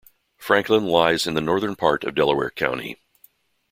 Franklin 0.39 0.87
lies 0.87 1.27
in 1.27 1.35
the 1.35 1.41
northern 1.41 1.75
part 1.75 2.03
of 2.03 2.15
Delaware 2.15 2.49
County. 2.49 2.97